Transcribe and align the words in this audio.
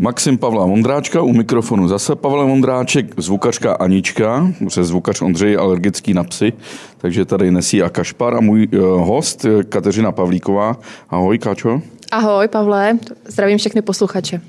Maxim 0.00 0.38
Pavla 0.38 0.66
Vondráčka 0.66 1.22
u 1.22 1.32
mikrofonu 1.32 1.88
zase 1.88 2.16
Pavel 2.16 2.46
Vondráček, 2.46 3.14
zvukařka 3.16 3.72
Anička, 3.72 4.52
protože 4.58 4.84
zvukař 4.84 5.22
Ondřej 5.22 5.50
je 5.50 5.58
alergický 5.58 6.14
na 6.14 6.24
psy, 6.24 6.52
takže 6.98 7.24
tady 7.24 7.50
nesí 7.50 7.82
a 7.82 7.88
Kašpar 7.88 8.34
a 8.34 8.40
můj 8.40 8.68
uh, 8.72 8.80
host 8.82 9.46
Kateřina 9.68 10.12
Pavlíková. 10.12 10.76
Ahoj 11.10 11.38
Káčo. 11.38 11.82
Ahoj 12.10 12.48
Pavle, 12.48 12.98
zdravím 13.28 13.58
všechny 13.58 13.82
posluchače. 13.82 14.40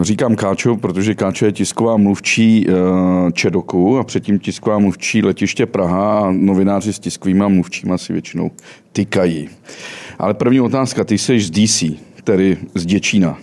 Říkám 0.00 0.36
Káčo, 0.36 0.76
protože 0.76 1.14
Káčo 1.14 1.46
je 1.46 1.52
tisková 1.52 1.96
mluvčí 1.96 2.66
uh, 2.68 3.30
Čedoku 3.30 3.98
a 3.98 4.04
předtím 4.04 4.38
tisková 4.38 4.78
mluvčí 4.78 5.22
letiště 5.22 5.66
Praha 5.66 6.20
a 6.20 6.30
novináři 6.32 6.92
s 6.92 6.98
tiskovými 6.98 7.44
mluvčíma 7.48 7.98
si 7.98 8.12
většinou 8.12 8.50
tykají. 8.92 9.48
Ale 10.18 10.34
první 10.34 10.60
otázka, 10.60 11.04
ty 11.04 11.18
jsi 11.18 11.40
z 11.40 11.50
DC, 11.50 11.84
tedy 12.24 12.56
z 12.74 12.86
Děčína. 12.86 13.38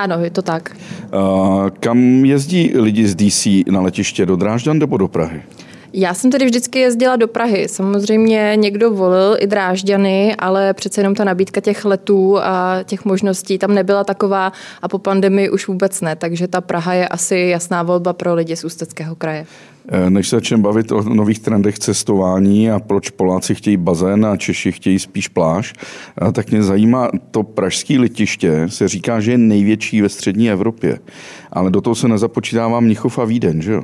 Ano, 0.00 0.24
je 0.24 0.30
to 0.30 0.42
tak. 0.42 0.76
Uh, 1.12 1.68
kam 1.80 2.24
jezdí 2.24 2.72
lidi 2.74 3.08
z 3.08 3.14
DC 3.14 3.46
na 3.70 3.80
letiště? 3.80 4.26
Do 4.26 4.36
Drážďan 4.36 4.78
nebo 4.78 4.96
do 4.96 5.08
Prahy? 5.08 5.42
Já 5.92 6.14
jsem 6.14 6.30
tedy 6.30 6.44
vždycky 6.44 6.78
jezdila 6.78 7.16
do 7.16 7.28
Prahy. 7.28 7.68
Samozřejmě 7.68 8.52
někdo 8.56 8.90
volil 8.90 9.36
i 9.38 9.46
Drážďany, 9.46 10.36
ale 10.38 10.74
přece 10.74 11.00
jenom 11.00 11.14
ta 11.14 11.24
nabídka 11.24 11.60
těch 11.60 11.84
letů 11.84 12.38
a 12.38 12.78
těch 12.84 13.04
možností 13.04 13.58
tam 13.58 13.74
nebyla 13.74 14.04
taková 14.04 14.52
a 14.82 14.88
po 14.88 14.98
pandemii 14.98 15.50
už 15.50 15.68
vůbec 15.68 16.00
ne. 16.00 16.16
Takže 16.16 16.48
ta 16.48 16.60
Praha 16.60 16.94
je 16.94 17.08
asi 17.08 17.36
jasná 17.36 17.82
volba 17.82 18.12
pro 18.12 18.34
lidi 18.34 18.56
z 18.56 18.64
Ústeckého 18.64 19.16
kraje. 19.16 19.46
Eh, 19.88 20.10
než 20.10 20.28
se 20.28 20.36
začneme 20.36 20.62
bavit 20.62 20.92
o 20.92 21.02
nových 21.02 21.38
trendech 21.38 21.78
cestování 21.78 22.70
a 22.70 22.78
proč 22.78 23.10
Poláci 23.10 23.54
chtějí 23.54 23.76
bazén 23.76 24.26
a 24.26 24.36
Češi 24.36 24.72
chtějí 24.72 24.98
spíš 24.98 25.28
pláž, 25.28 25.74
eh, 26.28 26.32
tak 26.32 26.50
mě 26.50 26.62
zajímá 26.62 27.10
to 27.30 27.42
pražské 27.42 27.98
letiště. 27.98 28.64
Se 28.66 28.88
říká, 28.88 29.20
že 29.20 29.32
je 29.32 29.38
největší 29.38 30.02
ve 30.02 30.08
střední 30.08 30.50
Evropě, 30.50 30.98
ale 31.52 31.70
do 31.70 31.80
toho 31.80 31.94
se 31.94 32.08
nezapočítává 32.08 32.80
Mnichov 32.80 33.18
a 33.18 33.24
Vídeň, 33.24 33.62
že 33.62 33.72
jo? 33.72 33.82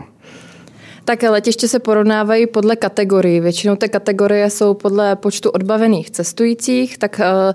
Tak 1.06 1.22
letiště 1.22 1.68
se 1.68 1.78
porovnávají 1.78 2.46
podle 2.46 2.76
kategorii. 2.76 3.40
Většinou 3.40 3.76
ty 3.76 3.88
kategorie 3.88 4.50
jsou 4.50 4.74
podle 4.74 5.16
počtu 5.16 5.50
odbavených 5.50 6.10
cestujících, 6.10 6.98
tak 6.98 7.20
uh, 7.20 7.52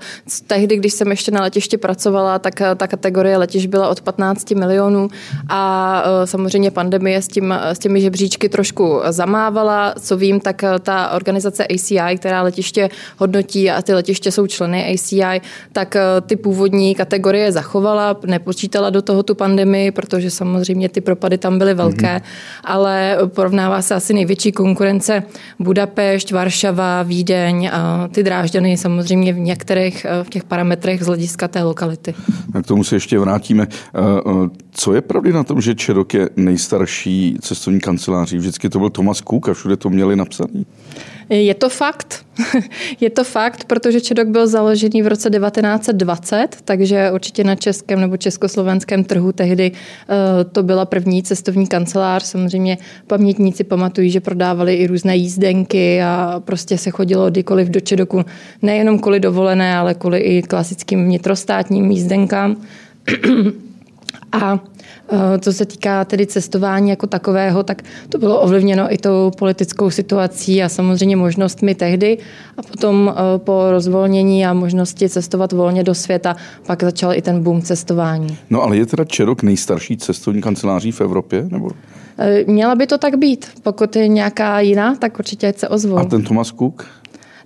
tehdy, 0.47 0.77
když 0.77 0.93
jsem 0.93 1.11
ještě 1.11 1.31
na 1.31 1.41
letišti 1.41 1.77
pracovala, 1.77 2.39
tak 2.39 2.53
uh, 2.61 2.75
ta 2.75 2.87
kategorie 2.87 3.37
letišť 3.37 3.67
byla 3.67 3.89
od 3.89 4.01
15 4.01 4.51
milionů 4.51 5.09
a 5.49 6.03
uh, 6.03 6.25
samozřejmě 6.25 6.71
pandemie 6.71 7.21
s, 7.21 7.27
tím, 7.27 7.51
s 7.51 7.79
těmi 7.79 8.01
žebříčky 8.01 8.49
trošku 8.49 9.01
zamávala. 9.09 9.95
Co 9.99 10.17
vím, 10.17 10.39
tak 10.39 10.63
ta 10.79 11.09
organizace 11.09 11.67
ACI, 11.67 12.17
která 12.17 12.41
letiště 12.41 12.89
hodnotí 13.17 13.71
a 13.71 13.81
ty 13.81 13.93
letiště 13.93 14.31
jsou 14.31 14.47
členy 14.47 14.93
ACI, 14.93 15.41
tak 15.71 15.97
ty 16.27 16.35
původní 16.35 16.95
kategorie 16.95 17.51
zachovala, 17.51 18.17
nepočítala 18.25 18.89
do 18.89 19.01
toho 19.01 19.23
tu 19.23 19.35
pandemii, 19.35 19.91
protože 19.91 20.31
samozřejmě 20.31 20.89
ty 20.89 21.01
propady 21.01 21.37
tam 21.37 21.57
byly 21.57 21.73
velké, 21.73 22.17
mm-hmm. 22.17 22.61
ale 22.63 23.17
porovnává 23.41 23.81
se 23.81 23.95
asi 23.95 24.13
největší 24.13 24.51
konkurence 24.51 25.23
Budapešť, 25.59 26.31
Varšava, 26.31 27.03
Vídeň 27.03 27.69
a 27.73 28.07
ty 28.11 28.23
Drážďany 28.23 28.77
samozřejmě 28.77 29.33
v 29.33 29.39
některých 29.39 30.05
v 30.23 30.29
těch 30.29 30.43
parametrech 30.43 31.03
z 31.03 31.07
hlediska 31.07 31.47
té 31.47 31.63
lokality. 31.63 32.13
K 32.63 32.67
tomu 32.67 32.83
se 32.83 32.95
ještě 32.95 33.19
vrátíme. 33.19 33.67
Eh, 33.71 33.99
eh, 33.99 34.49
co 34.71 34.93
je 34.93 35.01
pravdy 35.01 35.33
na 35.33 35.43
tom, 35.43 35.61
že 35.61 35.75
Čerok 35.75 36.13
je 36.13 36.29
nejstarší 36.35 37.37
cestovní 37.41 37.79
kanceláří? 37.79 38.37
Vždycky 38.37 38.69
to 38.69 38.79
byl 38.79 38.89
Thomas 38.89 39.17
Cook 39.17 39.49
a 39.49 39.53
všude 39.53 39.77
to 39.77 39.89
měli 39.89 40.15
napsaný. 40.15 40.65
Je 41.31 41.53
to 41.53 41.69
fakt. 41.69 42.25
Je 42.99 43.09
to 43.09 43.23
fakt, 43.23 43.63
protože 43.63 44.01
Čedok 44.01 44.27
byl 44.27 44.47
založený 44.47 45.01
v 45.01 45.07
roce 45.07 45.29
1920, 45.29 46.47
takže 46.65 47.11
určitě 47.11 47.43
na 47.43 47.55
českém 47.55 48.01
nebo 48.01 48.17
československém 48.17 49.03
trhu 49.03 49.31
tehdy 49.31 49.71
eh, 49.71 50.43
to 50.43 50.63
byla 50.63 50.85
první 50.85 51.23
cestovní 51.23 51.67
kancelář. 51.67 52.23
Samozřejmě 52.23 52.77
pamětníci 53.07 53.63
pamatují, 53.63 54.11
že 54.11 54.19
prodávali 54.19 54.75
i 54.75 54.87
různé 54.87 55.15
jízdenky 55.15 56.01
a 56.01 56.41
prostě 56.45 56.77
se 56.77 56.91
chodilo 56.91 57.29
kdykoliv 57.29 57.69
do 57.69 57.79
Čedoku 57.79 58.25
nejenom 58.61 58.99
kvůli 58.99 59.19
dovolené, 59.19 59.75
ale 59.75 59.93
kvůli 59.93 60.19
i 60.19 60.41
klasickým 60.41 61.05
vnitrostátním 61.05 61.91
jízdenkám. 61.91 62.57
A 64.31 64.59
co 65.39 65.53
se 65.53 65.65
týká 65.65 66.05
tedy 66.05 66.25
cestování 66.25 66.89
jako 66.89 67.07
takového, 67.07 67.63
tak 67.63 67.81
to 68.09 68.17
bylo 68.17 68.39
ovlivněno 68.41 68.93
i 68.93 68.97
tou 68.97 69.31
politickou 69.37 69.89
situací 69.89 70.63
a 70.63 70.69
samozřejmě 70.69 71.15
možnostmi 71.15 71.75
tehdy. 71.75 72.17
A 72.57 72.61
potom 72.61 73.13
eh, 73.13 73.39
po 73.39 73.71
rozvolnění 73.71 74.45
a 74.45 74.53
možnosti 74.53 75.09
cestovat 75.09 75.51
volně 75.51 75.83
do 75.83 75.95
světa 75.95 76.35
pak 76.67 76.83
začal 76.83 77.13
i 77.13 77.21
ten 77.21 77.43
boom 77.43 77.61
cestování. 77.61 78.37
No 78.49 78.61
ale 78.61 78.77
je 78.77 78.85
teda 78.85 79.05
Čerok 79.05 79.43
nejstarší 79.43 79.97
cestovní 79.97 80.41
kanceláří 80.41 80.91
v 80.91 81.01
Evropě? 81.01 81.47
Nebo? 81.51 81.69
Eh, 82.17 82.43
měla 82.47 82.75
by 82.75 82.87
to 82.87 82.97
tak 82.97 83.17
být. 83.17 83.45
Pokud 83.63 83.95
je 83.95 84.07
nějaká 84.07 84.59
jiná, 84.59 84.95
tak 84.95 85.19
určitě 85.19 85.53
se 85.57 85.67
ozvou. 85.67 85.97
A 85.97 86.05
ten 86.05 86.23
Thomas 86.23 86.47
Cook? 86.47 87.00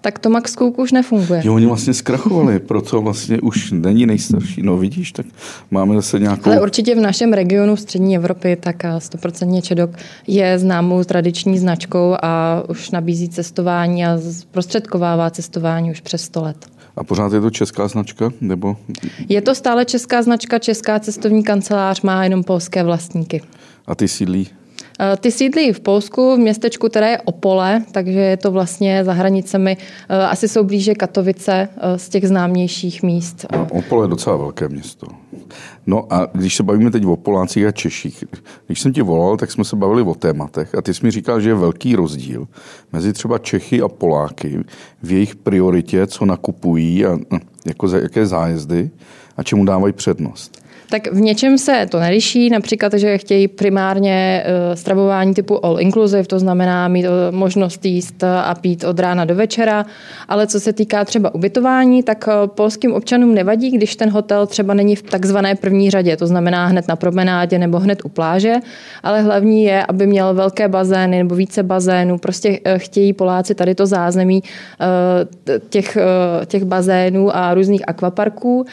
Tak 0.05 0.19
to 0.19 0.29
Max 0.29 0.53
Cook 0.53 0.79
už 0.79 0.91
nefunguje. 0.91 1.41
Jo, 1.45 1.55
oni 1.55 1.65
vlastně 1.65 1.93
zkrachovali, 1.93 2.59
proto 2.59 3.01
vlastně 3.01 3.41
už 3.41 3.71
není 3.71 4.05
nejstarší. 4.05 4.61
No 4.61 4.77
vidíš, 4.77 5.11
tak 5.11 5.25
máme 5.71 5.95
zase 5.95 6.19
nějakou... 6.19 6.49
Ale 6.49 6.61
určitě 6.61 6.95
v 6.95 6.99
našem 6.99 7.33
regionu 7.33 7.75
v 7.75 7.79
střední 7.79 8.15
Evropy 8.15 8.55
tak 8.55 8.83
100% 8.83 9.61
Čedok 9.61 9.89
je 10.27 10.59
známou 10.59 11.03
tradiční 11.03 11.59
značkou 11.59 12.15
a 12.21 12.63
už 12.69 12.91
nabízí 12.91 13.29
cestování 13.29 14.05
a 14.05 14.17
zprostředkovává 14.31 15.29
cestování 15.29 15.91
už 15.91 16.01
přes 16.01 16.21
100 16.21 16.43
let. 16.43 16.65
A 16.95 17.03
pořád 17.03 17.33
je 17.33 17.41
to 17.41 17.49
česká 17.49 17.87
značka? 17.87 18.31
nebo? 18.41 18.77
Je 19.29 19.41
to 19.41 19.55
stále 19.55 19.85
česká 19.85 20.21
značka, 20.21 20.59
česká 20.59 20.99
cestovní 20.99 21.43
kancelář 21.43 22.01
má 22.01 22.23
jenom 22.23 22.43
polské 22.43 22.83
vlastníky. 22.83 23.41
A 23.87 23.95
ty 23.95 24.07
sídlí 24.07 24.47
ty 25.17 25.31
sídlí 25.31 25.73
v 25.73 25.79
Polsku, 25.79 26.35
v 26.35 26.39
městečku, 26.39 26.89
které 26.89 27.09
je 27.09 27.21
Opole, 27.25 27.83
takže 27.91 28.19
je 28.19 28.37
to 28.37 28.51
vlastně 28.51 29.03
za 29.03 29.13
hranicemi, 29.13 29.77
eh, 30.09 30.27
asi 30.27 30.47
jsou 30.47 30.63
blíže 30.63 30.95
Katovice 30.95 31.69
eh, 31.77 31.99
z 31.99 32.09
těch 32.09 32.27
známějších 32.27 33.03
míst. 33.03 33.45
Opole 33.69 34.05
je 34.05 34.09
docela 34.09 34.37
velké 34.37 34.69
město. 34.69 35.07
No 35.87 36.13
a 36.13 36.27
když 36.33 36.55
se 36.55 36.63
bavíme 36.63 36.91
teď 36.91 37.05
o 37.05 37.15
Polácích 37.15 37.65
a 37.65 37.71
Češích, 37.71 38.23
když 38.67 38.81
jsem 38.81 38.93
ti 38.93 39.01
volal, 39.01 39.37
tak 39.37 39.51
jsme 39.51 39.63
se 39.63 39.75
bavili 39.75 40.01
o 40.01 40.15
tématech 40.15 40.75
a 40.75 40.81
ty 40.81 40.93
jsi 40.93 41.05
mi 41.05 41.11
říkal, 41.11 41.41
že 41.41 41.49
je 41.49 41.55
velký 41.55 41.95
rozdíl 41.95 42.47
mezi 42.93 43.13
třeba 43.13 43.37
Čechy 43.37 43.81
a 43.81 43.87
Poláky 43.87 44.59
v 45.03 45.11
jejich 45.11 45.35
prioritě, 45.35 46.07
co 46.07 46.25
nakupují 46.25 47.05
a 47.05 47.17
jako 47.65 47.87
za 47.87 47.97
jaké 47.97 48.25
zájezdy 48.25 48.89
a 49.37 49.43
čemu 49.43 49.65
dávají 49.65 49.93
přednost. 49.93 50.64
Tak 50.89 51.11
v 51.11 51.21
něčem 51.21 51.57
se 51.57 51.87
to 51.91 51.99
neliší, 51.99 52.49
například, 52.49 52.93
že 52.93 53.17
chtějí 53.17 53.47
primárně 53.47 54.43
eh, 54.45 54.75
stravování 54.75 55.33
typu 55.33 55.65
all 55.65 55.79
inclusive, 55.79 56.23
to 56.23 56.39
znamená 56.39 56.87
mít 56.87 57.05
eh, 57.05 57.31
možnost 57.31 57.85
jíst 57.85 58.23
a 58.23 58.55
pít 58.61 58.83
od 58.83 58.99
rána 58.99 59.25
do 59.25 59.35
večera, 59.35 59.85
ale 60.27 60.47
co 60.47 60.59
se 60.59 60.73
týká 60.73 61.05
třeba 61.05 61.35
ubytování, 61.35 62.03
tak 62.03 62.25
eh, 62.27 62.47
polským 62.47 62.93
občanům 62.93 63.33
nevadí, 63.33 63.71
když 63.71 63.95
ten 63.95 64.09
hotel 64.09 64.47
třeba 64.47 64.73
není 64.73 64.95
v 64.95 65.01
takzvané 65.01 65.55
první 65.55 65.89
řadě, 65.89 66.17
to 66.17 66.27
znamená 66.27 66.65
hned 66.65 66.87
na 66.87 66.95
promenádě 66.95 67.59
nebo 67.59 67.79
hned 67.79 68.05
u 68.05 68.09
pláže, 68.09 68.55
ale 69.03 69.21
hlavní 69.21 69.63
je, 69.63 69.85
aby 69.85 70.07
měl 70.07 70.33
velké 70.33 70.67
bazény 70.67 71.17
nebo 71.17 71.35
více 71.35 71.63
bazénů. 71.63 72.17
Prostě 72.17 72.59
chtějí 72.77 73.13
Poláci 73.13 73.55
tady 73.55 73.75
to 73.75 73.85
zázemí 73.85 74.43
těch, 75.69 75.97
těch 76.45 76.63
bazénů 76.63 77.35
a 77.35 77.53
různých 77.53 77.81
akvaparků. 77.87 78.65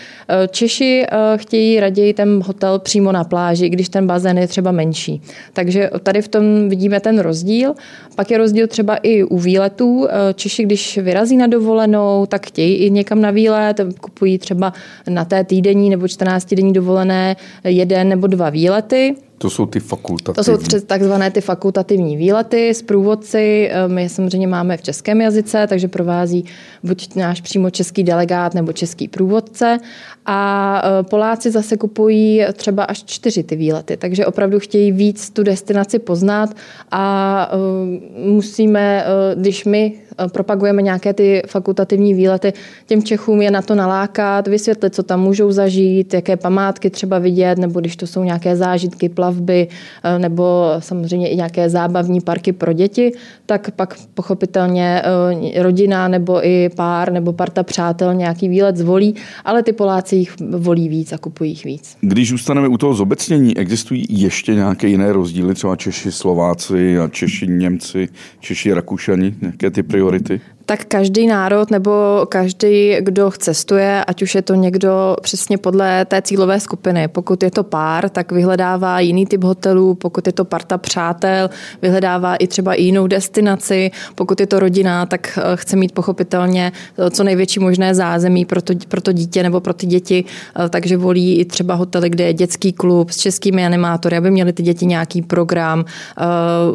Češi 0.51 1.07
chtějí 1.37 1.81
raději 1.81 2.02
ten 2.15 2.43
hotel 2.45 2.79
přímo 2.79 3.13
na 3.13 3.25
pláži, 3.25 3.69
když 3.69 3.89
ten 3.89 4.07
bazén 4.07 4.39
je 4.39 4.47
třeba 4.47 4.73
menší. 4.73 5.23
Takže 5.53 5.91
tady 6.03 6.23
v 6.23 6.29
tom 6.29 6.69
vidíme 6.69 7.01
ten 7.01 7.19
rozdíl. 7.19 7.75
Pak 8.15 8.31
je 8.31 8.39
rozdíl 8.39 8.67
třeba 8.67 8.97
i 8.97 9.25
u 9.25 9.39
výletů. 9.39 10.09
Češi, 10.35 10.63
když 10.63 10.99
vyrazí 10.99 11.37
na 11.37 11.47
dovolenou, 11.47 12.27
tak 12.27 12.47
chtějí 12.47 12.77
i 12.77 12.91
někam 12.91 13.21
na 13.21 13.31
výlet, 13.31 13.81
kupují 14.01 14.39
třeba 14.39 14.73
na 15.09 15.25
té 15.25 15.45
týdenní 15.45 15.91
nebo 15.91 16.09
14 16.09 16.55
denní 16.55 16.73
dovolené 16.73 17.37
jeden 17.65 18.09
nebo 18.09 18.27
dva 18.27 18.51
výlety. 18.51 19.15
To 19.43 19.51
jsou 19.51 19.67
ty 19.67 19.81
fakultativní. 19.81 20.45
To 20.45 20.71
jsou 20.71 20.81
takzvané 20.87 21.31
ty 21.31 21.41
fakultativní 21.41 22.17
výlety 22.17 22.71
s 22.71 22.83
průvodci. 22.83 23.69
Eh, 23.73 23.89
my 23.89 24.09
samozřejmě 24.09 24.47
máme 24.47 24.77
v 24.77 24.83
českém 24.83 25.21
jazyce, 25.21 25.67
takže 25.67 25.89
provází 25.89 26.45
buď 26.83 27.15
náš 27.15 27.41
přímo 27.41 27.71
český 27.71 28.03
delegát 28.03 28.55
nebo 28.55 28.73
český 28.73 29.09
průvodce. 29.09 29.79
A 30.27 30.83
eh, 30.85 31.03
Poláci 31.03 31.51
zase 31.51 31.77
kupují 31.77 32.45
třeba 32.53 32.85
až 32.85 33.05
čtyři 33.05 33.43
ty 33.43 33.57
výlety, 33.57 33.97
takže 33.97 34.27
opravdu 34.27 34.61
chtějí 34.61 34.93
víc 34.93 35.31
tu 35.31 35.43
destinaci 35.43 35.99
poznat 35.99 36.51
a 36.91 37.49
eh, 37.53 38.29
musíme, 38.31 39.05
když 39.35 39.65
my 39.65 39.95
propagujeme 40.33 40.83
nějaké 40.83 41.15
ty 41.15 41.43
fakultativní 41.47 42.15
výlety, 42.15 42.53
těm 42.87 43.03
Čechům 43.03 43.43
je 43.43 43.51
na 43.51 43.63
to 43.63 43.75
nalákat, 43.75 44.49
vysvětlit, 44.49 44.95
co 44.95 45.03
tam 45.03 45.21
můžou 45.21 45.53
zažít, 45.53 46.15
jaké 46.15 46.37
památky 46.37 46.91
třeba 46.91 47.19
vidět, 47.19 47.59
nebo 47.59 47.81
když 47.81 47.97
to 47.97 48.07
jsou 48.07 48.25
nějaké 48.25 48.57
zážitky, 48.57 49.09
plavby, 49.09 49.69
nebo 50.19 50.67
samozřejmě 50.79 51.29
i 51.29 51.37
nějaké 51.37 51.71
zábavní 51.71 52.21
parky 52.21 52.53
pro 52.53 52.73
děti, 52.73 53.13
tak 53.47 53.71
pak 53.71 53.97
pochopitelně 54.15 55.03
rodina 55.59 56.09
nebo 56.09 56.47
i 56.47 56.71
pár 56.77 57.13
nebo 57.13 57.33
parta 57.33 57.63
přátel 57.63 58.15
nějaký 58.15 58.49
výlet 58.49 58.77
zvolí, 58.77 59.15
ale 59.45 59.63
ty 59.63 59.73
Poláci 59.73 60.17
jich 60.17 60.35
volí 60.57 60.89
víc 60.89 61.13
a 61.13 61.19
kupují 61.19 61.51
jich 61.51 61.65
víc. 61.65 61.97
Když 62.01 62.29
zůstaneme 62.29 62.69
u 62.69 62.79
toho 62.79 62.95
zobecnění, 62.95 63.57
existují 63.59 64.05
ještě 64.09 64.55
nějaké 64.55 64.89
jiné 64.89 65.13
rozdíly, 65.13 65.55
třeba 65.55 65.77
Češi, 65.77 66.13
Slováci 66.13 66.99
a 66.99 67.09
Češi, 67.09 67.47
Němci, 67.47 68.09
Češi, 68.41 68.73
Rakušani, 68.73 69.35
nějaké 69.41 69.71
ty 69.71 69.83
priority? 70.03 70.41
Tak 70.67 70.85
každý 70.85 71.27
národ 71.27 71.71
nebo 71.71 71.91
každý, 72.29 72.97
kdo 73.01 73.31
cestuje, 73.39 74.05
ať 74.05 74.23
už 74.23 74.35
je 74.35 74.43
to 74.43 74.55
někdo 74.55 75.17
přesně 75.23 75.59
podle 75.59 76.05
té 76.05 76.23
cílové 76.23 76.61
skupiny. 76.61 77.09
Pokud 77.09 77.43
je 77.43 77.51
to 77.51 77.63
pár, 77.65 78.09
tak 78.09 78.33
vyhledává 78.33 79.01
jiný 79.01 79.27
typ 79.27 79.45
hotelů, 79.45 79.95
pokud 79.95 80.27
je 80.27 80.33
to 80.33 80.45
parta 80.45 80.79
přátel, 80.79 81.51
vyhledává 81.83 82.37
i 82.37 82.47
třeba 82.47 82.75
i 82.75 82.83
jinou 82.83 83.07
destinaci, 83.07 83.91
pokud 84.15 84.41
je 84.41 84.47
to 84.47 84.59
rodina, 84.59 85.07
tak 85.07 85.39
eh, 85.39 85.57
chce 85.57 85.77
mít 85.77 85.93
pochopitelně 85.93 86.73
eh, 86.99 87.11
co 87.11 87.25
největší 87.25 87.61
možné 87.61 87.95
zázemí 87.95 88.45
pro 88.45 88.63
to, 88.63 88.75
pro 88.89 89.01
to 89.01 89.13
dítě 89.13 89.43
nebo 89.43 89.61
pro 89.61 89.75
ty 89.75 89.87
děti, 89.87 90.25
eh, 90.25 90.69
takže 90.69 90.97
volí 90.97 91.39
i 91.39 91.45
třeba 91.45 91.75
hotely, 91.75 92.11
kde 92.11 92.25
je 92.25 92.33
dětský 92.33 92.73
klub 92.73 93.11
s 93.11 93.17
českými 93.17 93.67
animátory, 93.67 94.17
aby 94.17 94.31
měli 94.31 94.53
ty 94.53 94.63
děti 94.63 94.87
nějaký 94.87 95.23
program. 95.23 95.85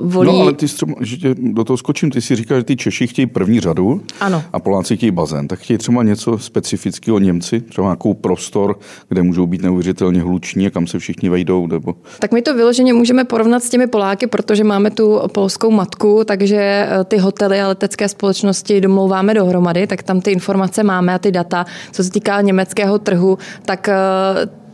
Volí... 0.02 0.32
No 0.32 0.42
ale 0.42 0.54
ty, 0.54 0.66
že 1.02 1.36
do 1.38 1.64
toho 1.64 1.78
skočím, 1.78 2.12
ty 2.12 2.22
si 2.22 2.36
říkáš, 2.36 2.58
že 2.58 2.64
ty 2.64 2.76
Češi 2.76 3.08
chtějí 3.08 3.26
první 3.26 3.60
řadu 3.60 3.77
řadu 3.78 4.02
ano. 4.20 4.44
a 4.54 4.60
Poláci 4.60 4.98
chtějí 4.98 5.12
bazén, 5.12 5.48
tak 5.48 5.60
chtějí 5.60 5.78
třeba 5.78 6.04
něco 6.04 6.38
specifického 6.38 7.20
Němci, 7.20 7.62
třeba 7.62 7.88
nějakou 7.88 8.14
prostor, 8.14 8.80
kde 9.10 9.24
můžou 9.24 9.48
být 9.48 9.62
neuvěřitelně 9.62 10.22
hluční 10.22 10.68
a 10.68 10.70
kam 10.70 10.88
se 10.88 11.00
všichni 11.00 11.30
vejdou? 11.30 11.68
Nebo... 11.68 11.96
Tak 12.20 12.32
my 12.32 12.42
to 12.42 12.56
vyloženě 12.56 12.94
můžeme 12.94 13.24
porovnat 13.24 13.64
s 13.64 13.70
těmi 13.70 13.88
Poláky, 13.88 14.28
protože 14.28 14.64
máme 14.64 14.92
tu 14.92 15.20
polskou 15.32 15.72
matku, 15.72 16.22
takže 16.26 16.58
eh, 16.58 17.04
ty 17.04 17.18
hotely 17.18 17.62
a 17.62 17.68
letecké 17.68 18.10
společnosti 18.10 18.82
domlouváme 18.82 19.34
dohromady, 19.34 19.88
tak 19.88 20.04
tam 20.04 20.22
ty 20.22 20.32
informace 20.32 20.84
máme 20.84 21.14
a 21.14 21.20
ty 21.20 21.32
data. 21.32 21.66
Co 21.92 22.04
se 22.04 22.12
týká 22.12 22.42
německého 22.42 23.00
trhu, 23.00 23.38
tak 23.66 23.90
eh, 23.90 23.96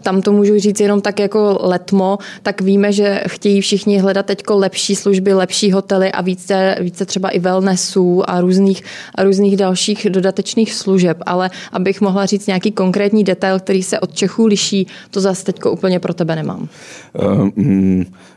tam 0.03 0.21
to 0.21 0.31
můžu 0.31 0.59
říct 0.59 0.79
jenom 0.79 1.01
tak 1.01 1.19
jako 1.19 1.59
letmo, 1.61 2.17
tak 2.43 2.61
víme, 2.61 2.91
že 2.91 3.23
chtějí 3.27 3.61
všichni 3.61 3.97
hledat 3.97 4.25
teď 4.25 4.43
lepší 4.49 4.95
služby, 4.95 5.33
lepší 5.33 5.71
hotely 5.71 6.11
a 6.11 6.21
více, 6.21 6.75
více 6.81 7.05
třeba 7.05 7.29
i 7.29 7.39
wellnessů 7.39 8.29
a 8.29 8.41
různých, 8.41 8.83
a 9.15 9.23
různých 9.23 9.57
dalších 9.57 10.07
dodatečných 10.09 10.73
služeb. 10.73 11.17
Ale 11.25 11.49
abych 11.71 12.01
mohla 12.01 12.25
říct 12.25 12.47
nějaký 12.47 12.71
konkrétní 12.71 13.23
detail, 13.23 13.59
který 13.59 13.83
se 13.83 13.99
od 13.99 14.13
Čechů 14.13 14.45
liší, 14.45 14.87
to 15.11 15.21
zase 15.21 15.45
teď 15.45 15.65
úplně 15.65 15.99
pro 15.99 16.13
tebe 16.13 16.35
nemám. 16.35 16.67
Uh, 17.13 17.49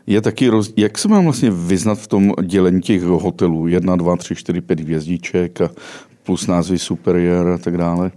je 0.06 0.20
taky 0.20 0.48
roz... 0.48 0.72
Jak 0.76 0.98
se 0.98 1.08
mám 1.08 1.24
vlastně 1.24 1.50
vyznat 1.50 1.98
v 1.98 2.06
tom 2.06 2.32
dělení 2.42 2.80
těch 2.80 3.02
hotelů? 3.02 3.68
Jedna, 3.68 3.96
dva, 3.96 4.16
tři, 4.16 4.34
čtyři, 4.34 4.60
pět 4.60 4.80
hvězdiček 4.80 5.60
a 5.60 5.70
plus 6.22 6.46
názvy 6.46 6.78
superior 6.78 7.48
a 7.48 7.58
tak 7.58 7.76
dále? 7.76 8.10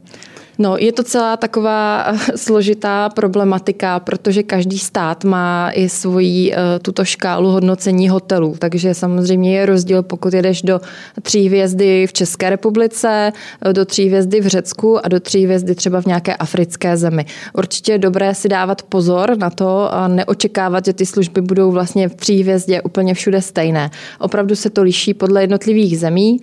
No, 0.61 0.77
je 0.77 0.91
to 0.91 1.03
celá 1.03 1.37
taková 1.37 2.05
eh, 2.07 2.17
složitá 2.37 3.09
problematika, 3.09 3.99
protože 3.99 4.43
každý 4.43 4.79
stát 4.79 5.23
má 5.23 5.71
i 5.73 5.89
svoji 5.89 6.53
eh, 6.53 6.79
tuto 6.79 7.05
škálu 7.05 7.49
hodnocení 7.49 8.09
hotelů. 8.09 8.55
Takže 8.59 8.93
samozřejmě 8.93 9.57
je 9.57 9.65
rozdíl, 9.65 10.03
pokud 10.03 10.33
jedeš 10.33 10.61
do 10.61 10.81
tří 11.21 11.47
hvězdy 11.47 12.07
v 12.07 12.13
České 12.13 12.49
republice, 12.49 13.31
eh, 13.61 13.73
do 13.73 13.85
tří 13.85 14.07
hvězdy 14.07 14.41
v 14.41 14.47
Řecku 14.47 15.05
a 15.05 15.07
do 15.07 15.19
tří 15.19 15.43
hvězdy 15.45 15.75
třeba 15.75 16.01
v 16.01 16.05
nějaké 16.05 16.35
africké 16.35 16.97
zemi. 16.97 17.25
Určitě 17.53 17.91
je 17.91 17.97
dobré 17.97 18.35
si 18.35 18.49
dávat 18.49 18.81
pozor 18.81 19.37
na 19.37 19.49
to 19.49 19.93
a 19.93 20.07
neočekávat, 20.07 20.85
že 20.85 20.93
ty 20.93 21.05
služby 21.05 21.41
budou 21.41 21.71
vlastně 21.71 22.09
v 22.09 22.15
tří 22.15 22.41
hvězdě 22.41 22.81
úplně 22.81 23.13
všude 23.13 23.41
stejné. 23.41 23.89
Opravdu 24.19 24.55
se 24.55 24.69
to 24.69 24.83
liší 24.83 25.13
podle 25.13 25.43
jednotlivých 25.43 25.99
zemí. 25.99 26.39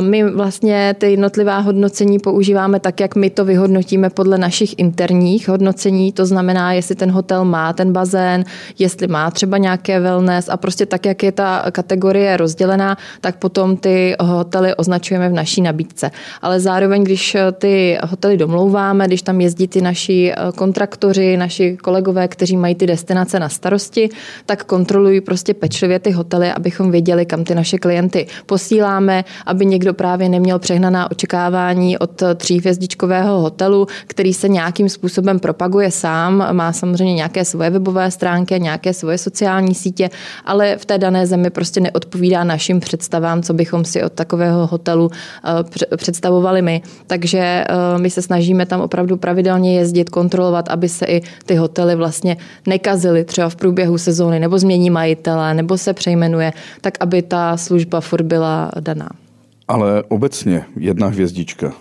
My 0.00 0.30
vlastně 0.30 0.94
ty 0.98 1.10
jednotlivá 1.10 1.58
hodnocení 1.58 2.18
používáme 2.18 2.80
tak, 2.80 3.00
jak 3.00 3.14
my 3.14 3.30
to 3.30 3.41
to 3.42 3.46
vyhodnotíme 3.46 4.10
podle 4.10 4.38
našich 4.38 4.78
interních 4.78 5.48
hodnocení, 5.48 6.12
to 6.12 6.26
znamená, 6.26 6.72
jestli 6.72 6.94
ten 6.94 7.10
hotel 7.10 7.44
má 7.44 7.72
ten 7.72 7.92
bazén, 7.92 8.44
jestli 8.78 9.06
má 9.06 9.30
třeba 9.30 9.58
nějaké 9.58 10.00
wellness 10.00 10.48
a 10.48 10.56
prostě 10.56 10.86
tak, 10.86 11.06
jak 11.06 11.22
je 11.22 11.32
ta 11.32 11.64
kategorie 11.72 12.36
rozdělená, 12.36 12.96
tak 13.20 13.36
potom 13.36 13.76
ty 13.76 14.14
hotely 14.20 14.74
označujeme 14.74 15.28
v 15.28 15.32
naší 15.32 15.62
nabídce. 15.62 16.10
Ale 16.42 16.60
zároveň, 16.60 17.04
když 17.04 17.36
ty 17.58 17.98
hotely 18.04 18.36
domlouváme, 18.36 19.06
když 19.06 19.22
tam 19.22 19.40
jezdí 19.40 19.68
ty 19.68 19.80
naši 19.80 20.32
kontraktoři, 20.56 21.36
naši 21.36 21.76
kolegové, 21.76 22.28
kteří 22.28 22.56
mají 22.56 22.74
ty 22.74 22.86
destinace 22.86 23.40
na 23.40 23.48
starosti, 23.48 24.08
tak 24.46 24.64
kontrolují 24.64 25.20
prostě 25.20 25.54
pečlivě 25.54 25.98
ty 25.98 26.10
hotely, 26.10 26.52
abychom 26.52 26.90
věděli, 26.90 27.26
kam 27.26 27.44
ty 27.44 27.54
naše 27.54 27.78
klienty 27.78 28.26
posíláme, 28.46 29.24
aby 29.46 29.66
někdo 29.66 29.94
právě 29.94 30.28
neměl 30.28 30.58
přehnaná 30.58 31.10
očekávání 31.10 31.98
od 31.98 32.22
tříhvězdičkového 32.36 33.21
nějakého 33.22 33.40
hotelu, 33.40 33.86
který 34.06 34.34
se 34.34 34.48
nějakým 34.48 34.88
způsobem 34.88 35.38
propaguje 35.38 35.90
sám, 35.90 36.46
má 36.52 36.72
samozřejmě 36.72 37.14
nějaké 37.14 37.44
svoje 37.44 37.70
webové 37.70 38.10
stránky, 38.10 38.60
nějaké 38.60 38.92
svoje 38.92 39.18
sociální 39.18 39.74
sítě, 39.74 40.10
ale 40.44 40.76
v 40.76 40.84
té 40.84 40.98
dané 40.98 41.26
zemi 41.26 41.50
prostě 41.50 41.80
neodpovídá 41.80 42.44
našim 42.44 42.80
představám, 42.80 43.42
co 43.42 43.54
bychom 43.54 43.84
si 43.84 44.02
od 44.02 44.12
takového 44.12 44.66
hotelu 44.66 45.10
eh, 45.10 45.96
představovali 45.96 46.62
my. 46.62 46.82
Takže 47.06 47.38
eh, 47.38 47.98
my 47.98 48.10
se 48.10 48.22
snažíme 48.22 48.66
tam 48.66 48.80
opravdu 48.80 49.16
pravidelně 49.16 49.78
jezdit, 49.78 50.10
kontrolovat, 50.10 50.68
aby 50.68 50.88
se 50.88 51.06
i 51.06 51.22
ty 51.46 51.54
hotely 51.54 51.94
vlastně 51.94 52.36
nekazily 52.66 53.24
třeba 53.24 53.48
v 53.48 53.56
průběhu 53.56 53.98
sezóny, 53.98 54.40
nebo 54.40 54.58
změní 54.58 54.90
majitele, 54.90 55.54
nebo 55.54 55.78
se 55.78 55.92
přejmenuje, 55.92 56.52
tak 56.80 56.98
aby 57.00 57.22
ta 57.22 57.56
služba 57.56 58.00
furt 58.00 58.22
byla 58.22 58.70
daná. 58.80 59.08
Ale 59.68 60.02
obecně 60.08 60.64
jedna 60.76 61.06
hvězdička 61.06 61.72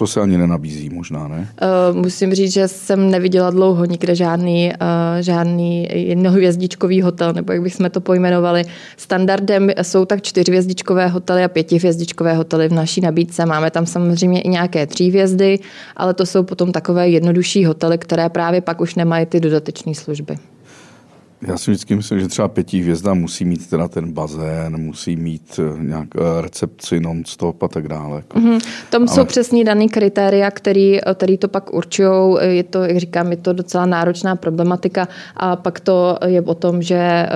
to 0.00 0.06
se 0.06 0.20
ani 0.20 0.38
nenabízí 0.38 0.90
možná, 0.90 1.28
ne? 1.28 1.48
Uh, 1.92 1.96
musím 1.96 2.34
říct, 2.34 2.52
že 2.52 2.68
jsem 2.68 3.10
neviděla 3.10 3.50
dlouho 3.50 3.84
nikde 3.84 4.14
žádný, 4.14 4.72
uh, 4.72 5.20
žádný 5.20 5.88
jednohvězdičkový 5.92 7.02
hotel, 7.02 7.32
nebo 7.32 7.52
jak 7.52 7.62
bychom 7.62 7.90
to 7.90 8.00
pojmenovali. 8.00 8.64
Standardem 8.96 9.70
jsou 9.82 10.04
tak 10.04 10.22
čtyřhvězdičkové 10.22 11.08
hotely 11.08 11.44
a 11.44 11.48
pětihvězdičkové 11.48 12.34
hotely 12.34 12.68
v 12.68 12.72
naší 12.72 13.00
nabídce. 13.00 13.46
Máme 13.46 13.70
tam 13.70 13.86
samozřejmě 13.86 14.40
i 14.40 14.48
nějaké 14.48 14.86
tří 14.86 15.08
hvězdy, 15.08 15.58
ale 15.96 16.14
to 16.14 16.26
jsou 16.26 16.42
potom 16.42 16.72
takové 16.72 17.08
jednodušší 17.08 17.64
hotely, 17.64 17.98
které 17.98 18.28
právě 18.28 18.60
pak 18.60 18.80
už 18.80 18.94
nemají 18.94 19.26
ty 19.26 19.40
dodatečné 19.40 19.94
služby. 19.94 20.36
Já 21.48 21.58
si 21.58 21.70
vždycky 21.70 21.96
myslím, 21.96 22.20
že 22.20 22.28
třeba 22.28 22.48
pětí 22.48 22.82
hvězda 22.82 23.14
musí 23.14 23.44
mít 23.44 23.70
teda 23.70 23.88
ten 23.88 24.12
bazén, 24.12 24.76
musí 24.76 25.16
mít 25.16 25.60
eh, 25.60 25.84
nějak 25.84 26.08
eh, 26.16 26.42
recepci 26.42 27.00
non-stop 27.00 27.62
a 27.62 27.68
tak 27.68 27.88
dále. 27.88 28.22
Mm-hmm. 28.34 28.60
Tam 28.90 29.02
Ale... 29.02 29.08
jsou 29.08 29.24
přesně 29.24 29.64
daný 29.64 29.88
kritéria, 29.88 30.50
který, 30.50 31.00
eh, 31.00 31.14
který 31.14 31.38
to 31.38 31.48
pak 31.48 31.74
určují. 31.74 32.36
Je 32.40 32.62
to, 32.62 32.82
jak 32.82 32.96
říkám, 32.96 33.30
je 33.30 33.36
to 33.36 33.52
docela 33.52 33.86
náročná 33.86 34.36
problematika 34.36 35.08
a 35.36 35.56
pak 35.56 35.80
to 35.80 36.18
je 36.26 36.42
o 36.42 36.54
tom, 36.54 36.82
že 36.82 37.26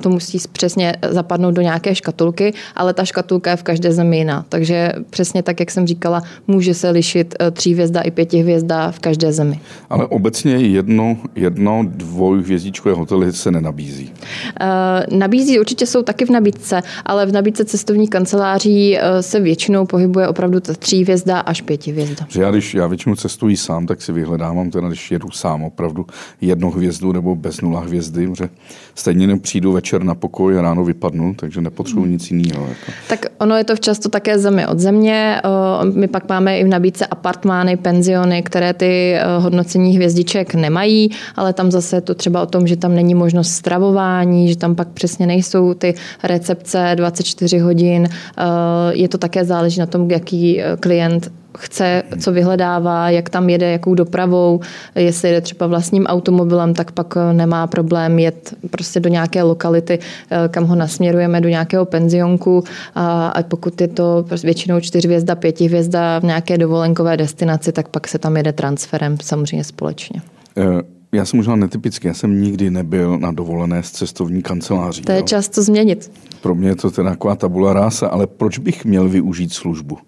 to 0.00 0.08
musí 0.08 0.38
přesně 0.52 0.96
zapadnout 1.10 1.54
do 1.54 1.62
nějaké 1.62 1.94
škatulky, 1.94 2.52
ale 2.74 2.94
ta 2.94 3.04
škatulka 3.04 3.50
je 3.50 3.56
v 3.56 3.62
každé 3.62 3.92
zemi 3.92 4.18
jiná. 4.18 4.44
Takže 4.48 4.92
přesně 5.10 5.42
tak, 5.42 5.60
jak 5.60 5.70
jsem 5.70 5.86
říkala, 5.86 6.22
může 6.46 6.74
se 6.74 6.90
lišit 6.90 7.34
tří 7.52 7.72
hvězda 7.72 8.00
i 8.00 8.10
pěti 8.10 8.38
hvězda 8.38 8.90
v 8.90 8.98
každé 8.98 9.32
zemi. 9.32 9.60
Ale 9.90 10.06
obecně 10.06 10.56
jedno, 10.56 11.16
jedno 11.34 11.84
dvojhvězdičkové 11.88 12.94
hotely 12.94 13.32
se 13.44 13.50
nenabízí? 13.50 14.12
Uh, 14.60 15.18
nabízí, 15.18 15.60
určitě 15.60 15.86
jsou 15.86 16.02
taky 16.02 16.24
v 16.24 16.30
nabídce, 16.30 16.82
ale 17.04 17.26
v 17.26 17.32
nabídce 17.32 17.64
cestovních 17.64 18.10
kanceláří 18.10 18.96
uh, 18.96 19.20
se 19.20 19.40
většinou 19.40 19.86
pohybuje 19.86 20.28
opravdu 20.28 20.60
tří 20.60 21.02
hvězda 21.02 21.40
až 21.40 21.60
pěti 21.60 21.92
hvězda. 21.92 22.26
Že 22.28 22.42
já, 22.42 22.50
když 22.50 22.74
já 22.74 22.86
většinou 22.86 23.14
cestuji 23.16 23.56
sám, 23.56 23.86
tak 23.86 24.02
si 24.02 24.12
vyhledávám, 24.12 24.70
teda, 24.70 24.88
když 24.88 25.10
jedu 25.10 25.30
sám 25.30 25.64
opravdu 25.64 26.06
jednu 26.40 26.70
hvězdu 26.70 27.12
nebo 27.12 27.36
bez 27.36 27.60
nula 27.60 27.80
hvězdy, 27.80 28.28
že 28.36 28.48
stejně 28.94 29.26
nepřijdu 29.26 29.72
večer 29.72 30.04
na 30.04 30.14
pokoj 30.14 30.58
a 30.58 30.62
ráno 30.62 30.84
vypadnu, 30.84 31.34
takže 31.34 31.60
nepotřebuji 31.60 32.04
nic 32.04 32.30
jiného. 32.30 32.66
Jako. 32.68 32.92
Tak 33.08 33.26
ono 33.38 33.56
je 33.56 33.64
to 33.64 33.76
často 33.76 34.08
také 34.08 34.38
zemi 34.38 34.66
od 34.66 34.78
země. 34.78 35.40
Uh, 35.44 35.96
my 35.96 36.08
pak 36.08 36.28
máme 36.28 36.58
i 36.58 36.64
v 36.64 36.68
nabídce 36.68 37.06
apartmány, 37.06 37.76
penziony, 37.76 38.42
které 38.42 38.72
ty 38.74 39.16
hodnocení 39.38 39.96
hvězdiček 39.96 40.54
nemají, 40.54 41.10
ale 41.36 41.52
tam 41.52 41.70
zase 41.70 41.96
je 41.96 42.00
to 42.00 42.14
třeba 42.14 42.42
o 42.42 42.46
tom, 42.46 42.66
že 42.66 42.76
tam 42.76 42.94
není 42.94 43.14
možnost 43.14 43.33
možnost 43.34 43.56
stravování, 43.56 44.48
že 44.48 44.56
tam 44.56 44.74
pak 44.74 44.88
přesně 44.88 45.26
nejsou 45.26 45.74
ty 45.74 45.94
recepce 46.22 46.92
24 46.94 47.58
hodin. 47.58 48.08
Eh, 48.08 48.42
je 48.92 49.08
to 49.08 49.18
také 49.18 49.44
záleží 49.44 49.80
na 49.80 49.86
tom, 49.86 50.10
jaký 50.10 50.60
eh, 50.60 50.76
klient 50.80 51.32
chce, 51.58 52.02
co 52.20 52.32
vyhledává, 52.32 53.10
jak 53.10 53.30
tam 53.30 53.50
jede, 53.50 53.70
jakou 53.70 53.94
dopravou, 53.94 54.60
jestli 54.94 55.28
jede 55.28 55.40
třeba 55.40 55.66
vlastním 55.66 56.06
automobilem, 56.06 56.74
tak 56.74 56.92
pak 56.92 57.14
nemá 57.32 57.66
problém 57.66 58.18
jet 58.18 58.54
prostě 58.70 59.00
do 59.00 59.08
nějaké 59.08 59.42
lokality, 59.42 59.98
kam 60.50 60.64
ho 60.64 60.74
nasměrujeme, 60.74 61.40
do 61.40 61.48
nějakého 61.48 61.84
penzionku 61.84 62.64
a, 62.94 63.34
pokud 63.48 63.80
je 63.80 63.88
to 63.88 64.24
většinou 64.44 64.80
čtyři 64.80 65.08
hvězda, 65.08 65.34
pěti 65.34 65.66
hvězda 65.66 66.18
v 66.18 66.24
nějaké 66.24 66.58
dovolenkové 66.58 67.16
destinaci, 67.16 67.72
tak 67.72 67.88
pak 67.88 68.08
se 68.08 68.18
tam 68.18 68.36
jede 68.36 68.52
transferem 68.52 69.16
samozřejmě 69.22 69.64
společně. 69.64 70.20
Já 71.14 71.24
jsem 71.24 71.36
možná 71.36 71.56
netypický, 71.56 72.08
já 72.08 72.14
jsem 72.14 72.42
nikdy 72.42 72.70
nebyl 72.70 73.18
na 73.18 73.32
dovolené 73.32 73.82
s 73.82 73.90
cestovní 73.90 74.42
kanceláří. 74.42 75.02
To 75.02 75.12
je 75.12 75.18
jo. 75.18 75.24
čas 75.24 75.48
to 75.48 75.62
změnit. 75.62 76.12
Pro 76.40 76.54
mě 76.54 76.68
je 76.68 76.76
to 76.76 76.90
teda 76.90 77.10
taková 77.10 77.36
tabula 77.36 77.72
rása, 77.72 78.08
ale 78.08 78.26
proč 78.26 78.58
bych 78.58 78.84
měl 78.84 79.08
využít 79.08 79.52
službu? 79.52 79.98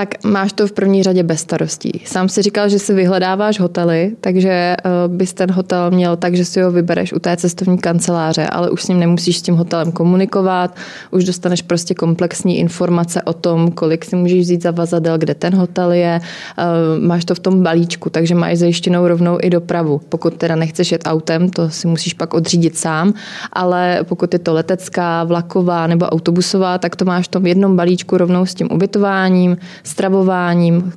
Tak 0.00 0.24
máš 0.24 0.52
to 0.52 0.66
v 0.66 0.72
první 0.72 1.02
řadě 1.02 1.22
bez 1.22 1.40
starostí. 1.40 2.02
Sám 2.04 2.28
si 2.28 2.42
říkal, 2.42 2.68
že 2.68 2.78
si 2.78 2.94
vyhledáváš 2.94 3.60
hotely, 3.60 4.16
takže 4.20 4.50
eh, 4.50 4.76
bys 5.08 5.32
ten 5.32 5.50
hotel 5.50 5.90
měl 5.90 6.16
tak, 6.16 6.36
že 6.36 6.44
si 6.44 6.62
ho 6.62 6.70
vybereš 6.70 7.12
u 7.12 7.18
té 7.18 7.36
cestovní 7.36 7.78
kanceláře, 7.78 8.46
ale 8.46 8.70
už 8.70 8.82
s 8.82 8.88
ním 8.88 9.00
nemusíš 9.00 9.38
s 9.38 9.42
tím 9.42 9.54
hotelem 9.54 9.92
komunikovat, 9.92 10.76
už 11.10 11.24
dostaneš 11.24 11.62
prostě 11.62 11.94
komplexní 11.94 12.58
informace 12.58 13.22
o 13.22 13.32
tom, 13.32 13.70
kolik 13.70 14.04
si 14.04 14.16
můžeš 14.16 14.40
vzít 14.40 14.62
za 14.62 14.70
vazadel, 14.70 15.18
kde 15.18 15.34
ten 15.34 15.54
hotel 15.54 15.92
je, 15.92 16.20
eh, 16.20 16.64
máš 17.00 17.24
to 17.24 17.34
v 17.34 17.38
tom 17.38 17.62
balíčku, 17.62 18.10
takže 18.10 18.34
máš 18.34 18.58
zajištěnou 18.58 19.08
rovnou 19.08 19.38
i 19.42 19.50
dopravu. 19.50 20.00
Pokud 20.08 20.34
teda 20.34 20.56
nechceš 20.56 20.92
jet 20.92 21.02
autem, 21.04 21.50
to 21.50 21.70
si 21.70 21.86
musíš 21.86 22.14
pak 22.14 22.34
odřídit 22.34 22.76
sám, 22.76 23.14
ale 23.52 24.00
pokud 24.08 24.32
je 24.32 24.38
to 24.38 24.52
letecká, 24.54 25.24
vlaková 25.24 25.86
nebo 25.86 26.06
autobusová, 26.06 26.78
tak 26.78 26.96
to 26.96 27.04
máš 27.04 27.24
v 27.24 27.28
tom 27.28 27.46
jednom 27.46 27.76
balíčku 27.76 28.16
rovnou 28.16 28.46
s 28.46 28.54
tím 28.54 28.68
ubytováním, 28.72 29.56
stravováním, 29.90 30.92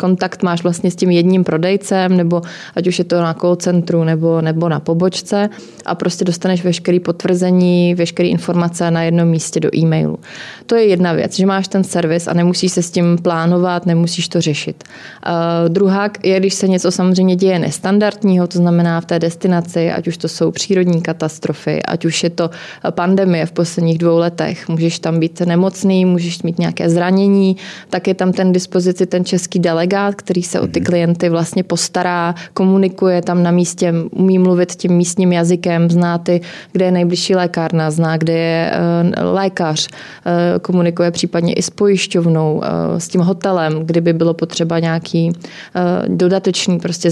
kontakt 0.00 0.42
máš 0.42 0.62
vlastně 0.62 0.90
s 0.90 0.96
tím 0.96 1.10
jedním 1.10 1.44
prodejcem, 1.44 2.16
nebo 2.16 2.42
ať 2.76 2.86
už 2.86 2.98
je 2.98 3.04
to 3.04 3.20
na 3.20 3.34
call 3.34 3.56
centru 3.56 4.04
nebo, 4.04 4.40
nebo 4.40 4.68
na 4.68 4.80
pobočce 4.80 5.50
a 5.86 5.94
prostě 5.94 6.24
dostaneš 6.24 6.64
veškeré 6.64 7.00
potvrzení, 7.00 7.94
veškeré 7.94 8.28
informace 8.28 8.90
na 8.90 9.02
jednom 9.02 9.28
místě 9.28 9.60
do 9.60 9.76
e-mailu. 9.76 10.18
To 10.66 10.74
je 10.74 10.84
jedna 10.84 11.12
věc, 11.12 11.36
že 11.36 11.46
máš 11.46 11.68
ten 11.68 11.84
servis 11.84 12.28
a 12.28 12.34
nemusíš 12.34 12.72
se 12.72 12.82
s 12.82 12.90
tím 12.90 13.18
plánovat, 13.22 13.86
nemusíš 13.86 14.28
to 14.28 14.40
řešit. 14.40 14.84
Uh, 14.84 15.68
druhá 15.68 16.10
je, 16.22 16.40
když 16.40 16.54
se 16.54 16.68
něco 16.68 16.90
samozřejmě 16.90 17.36
děje 17.36 17.58
nestandardního, 17.58 18.46
to 18.46 18.58
znamená 18.58 19.00
v 19.00 19.04
té 19.04 19.18
destinaci, 19.18 19.90
ať 19.90 20.08
už 20.08 20.16
to 20.16 20.28
jsou 20.28 20.50
přírodní 20.50 21.02
katastrofy, 21.02 21.82
ať 21.82 22.04
už 22.04 22.22
je 22.24 22.30
to 22.30 22.50
pandemie 22.90 23.46
v 23.46 23.52
posledních 23.52 23.98
dvou 23.98 24.18
letech, 24.18 24.68
můžeš 24.68 24.98
tam 24.98 25.20
být 25.20 25.40
nemocný, 25.40 26.04
můžeš 26.04 26.42
mít 26.42 26.58
nějaké 26.58 26.90
zranění, 26.90 27.56
tak 27.90 28.06
je 28.06 28.14
tam 28.14 28.32
ten 28.38 28.52
dispozici 28.52 29.06
ten 29.06 29.24
český 29.24 29.58
delegát, 29.58 30.14
který 30.14 30.42
se 30.42 30.60
o 30.60 30.66
ty 30.66 30.80
mhm. 30.80 30.86
klienty 30.86 31.28
vlastně 31.28 31.62
postará, 31.62 32.34
komunikuje 32.54 33.22
tam 33.22 33.42
na 33.42 33.50
místě, 33.50 33.94
umí 34.10 34.38
mluvit 34.38 34.72
tím 34.72 34.92
místním 34.92 35.32
jazykem, 35.32 35.90
zná 35.90 36.18
ty, 36.18 36.40
kde 36.72 36.84
je 36.84 36.90
nejbližší 36.90 37.34
lékárna, 37.34 37.90
zná, 37.90 38.16
kde 38.16 38.32
je 38.32 38.70
eh, 38.72 39.24
lékař, 39.24 39.88
eh, 39.88 40.58
komunikuje 40.58 41.10
případně 41.10 41.52
i 41.52 41.62
s 41.62 41.70
pojišťovnou, 41.70 42.62
eh, 42.64 43.00
s 43.00 43.08
tím 43.08 43.20
hotelem, 43.20 43.86
kdyby 43.86 44.12
bylo 44.12 44.34
potřeba 44.34 44.78
nějaký 44.78 45.32
dodatečný, 46.06 46.78
prostě 46.78 47.10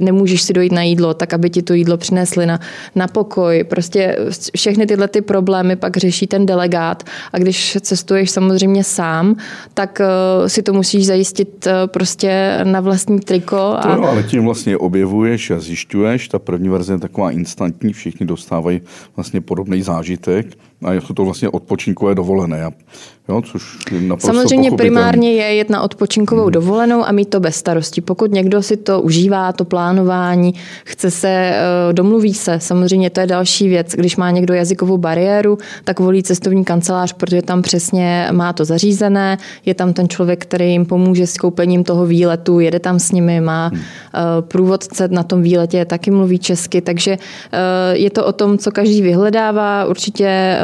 nemůžeš 0.00 0.42
si 0.42 0.52
dojít 0.52 0.72
na 0.72 0.82
jídlo, 0.82 1.14
tak 1.14 1.34
aby 1.34 1.50
ti 1.50 1.62
to 1.62 1.74
jídlo 1.74 1.96
přinesli 1.96 2.46
na, 2.46 2.60
na 2.94 3.06
pokoj. 3.06 3.64
Prostě 3.64 4.16
všechny 4.56 4.86
tyhle 4.86 5.08
ty 5.08 5.20
problémy 5.20 5.76
pak 5.76 5.96
řeší 5.96 6.26
ten 6.26 6.46
delegát 6.46 7.02
a 7.32 7.38
když 7.38 7.78
cestuješ 7.80 8.30
samozřejmě 8.30 8.84
sám, 8.84 9.36
tak 9.74 10.00
si 10.46 10.57
to 10.62 10.72
musíš 10.72 11.06
zajistit 11.06 11.66
eh, 11.66 11.86
prostě 11.86 12.60
na 12.64 12.80
vlastní 12.80 13.20
triko. 13.20 13.56
A... 13.56 13.82
To 13.82 13.88
jo, 13.88 14.04
ale 14.04 14.22
tím 14.22 14.44
vlastně 14.44 14.76
objevuješ 14.76 15.50
a 15.50 15.58
zjišťuješ. 15.58 16.28
Ta 16.28 16.38
první 16.38 16.68
verze 16.68 16.92
je 16.92 16.98
taková 16.98 17.30
instantní, 17.30 17.92
všichni 17.92 18.26
dostávají 18.26 18.80
vlastně 19.16 19.40
podobný 19.40 19.82
zážitek 19.82 20.46
a 20.84 20.92
je 20.92 21.00
to 21.14 21.24
vlastně 21.24 21.48
odpočinkové 21.48 22.14
dovolené. 22.14 22.70
Jo, 23.28 23.42
což 23.42 23.78
je 23.90 24.00
Samozřejmě 24.18 24.70
primárně 24.70 25.32
je 25.32 25.54
jet 25.54 25.70
na 25.70 25.82
odpočinkovou 25.82 26.42
hmm. 26.42 26.52
dovolenou 26.52 27.04
a 27.04 27.12
mít 27.12 27.30
to 27.30 27.40
bez 27.40 27.56
starosti. 27.56 28.00
Pokud 28.00 28.32
někdo 28.32 28.62
si 28.62 28.76
to 28.76 29.02
užívá, 29.02 29.52
to 29.52 29.64
plánování, 29.64 30.54
chce 30.84 31.10
se, 31.10 31.28
eh, 31.28 31.92
domluví 31.92 32.34
se, 32.34 32.60
samozřejmě 32.60 33.10
to 33.10 33.20
je 33.20 33.26
další 33.26 33.68
věc. 33.68 33.94
Když 33.94 34.16
má 34.16 34.30
někdo 34.30 34.54
jazykovou 34.54 34.98
bariéru, 34.98 35.58
tak 35.84 36.00
volí 36.00 36.22
cestovní 36.22 36.64
kancelář, 36.64 37.12
protože 37.12 37.42
tam 37.42 37.62
přesně 37.62 38.28
má 38.32 38.52
to 38.52 38.64
zařízené, 38.64 39.38
je 39.66 39.74
tam 39.74 39.92
ten 39.92 40.08
člověk, 40.08 40.46
který 40.48 40.70
jim 40.70 40.86
pomůže 40.86 41.26
s 41.26 41.36
koupením 41.36 41.84
toho 41.84 42.06
výletu, 42.06 42.60
jede 42.60 42.78
tam 42.80 42.98
s 42.98 43.12
nimi, 43.12 43.40
má 43.40 43.68
hmm. 43.68 43.80
Eh, 44.14 44.42
průvodce 44.42 45.08
na 45.08 45.22
tom 45.22 45.42
výletě, 45.42 45.84
taky 45.84 46.10
mluví 46.10 46.38
česky, 46.38 46.80
takže 46.80 47.16
eh, 47.20 47.96
je 47.96 48.10
to 48.10 48.26
o 48.26 48.32
tom, 48.32 48.58
co 48.58 48.70
každý 48.70 49.02
vyhledává. 49.02 49.84
Určitě 49.84 50.58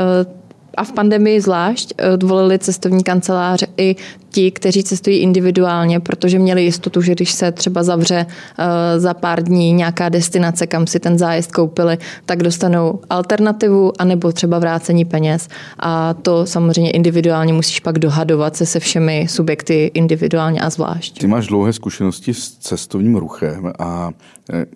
a 0.76 0.84
v 0.84 0.92
pandemii 0.92 1.40
zvlášť 1.40 1.94
eh, 1.98 2.16
volili 2.26 2.58
cestovní 2.58 3.02
kanceláře 3.02 3.66
i 3.76 3.96
ti, 4.30 4.50
kteří 4.50 4.84
cestují 4.84 5.18
individuálně, 5.18 6.00
protože 6.00 6.38
měli 6.38 6.62
jistotu, 6.62 7.02
že 7.02 7.12
když 7.12 7.32
se 7.32 7.52
třeba 7.52 7.82
zavře 7.82 8.26
eh, 8.26 9.00
za 9.00 9.14
pár 9.14 9.42
dní 9.42 9.72
nějaká 9.72 10.08
destinace, 10.08 10.66
kam 10.66 10.86
si 10.86 11.00
ten 11.00 11.18
zájezd 11.18 11.52
koupili, 11.52 11.98
tak 12.26 12.42
dostanou 12.42 13.00
alternativu 13.10 13.92
anebo 13.98 14.32
třeba 14.32 14.58
vrácení 14.58 15.04
peněz. 15.04 15.48
A 15.78 16.14
to 16.14 16.46
samozřejmě 16.46 16.90
individuálně 16.90 17.52
musíš 17.52 17.80
pak 17.80 17.98
dohadovat 17.98 18.56
se 18.56 18.66
se 18.66 18.80
všemi 18.80 19.26
subjekty 19.30 19.90
individuálně 19.94 20.60
a 20.60 20.70
zvlášť. 20.70 21.18
Ty 21.18 21.26
máš 21.26 21.46
dlouhé 21.46 21.72
zkušenosti 21.72 22.34
s 22.34 22.50
cestovním 22.50 23.16
ruchem 23.16 23.72
a 23.78 24.10
eh, 24.52 24.66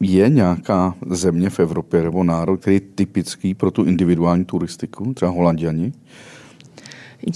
je 0.00 0.28
nějaká 0.28 0.94
země 1.10 1.50
v 1.50 1.60
Evropě 1.60 2.02
nebo 2.02 2.24
národ, 2.24 2.60
který 2.60 2.76
je 2.76 2.80
typický 2.80 3.54
pro 3.54 3.70
tu 3.70 3.84
individuální 3.84 4.44
turistiku, 4.44 5.14
třeba 5.14 5.30
Holanděni? 5.30 5.92